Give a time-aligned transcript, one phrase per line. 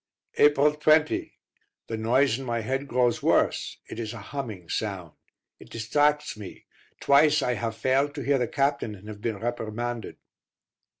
[0.39, 1.37] April 20.
[1.85, 5.11] The noise in my head grows worse; it is a humming sound.
[5.59, 6.65] It distracts me;
[6.99, 10.17] twice I have failed to hear the captain and have been reprimanded.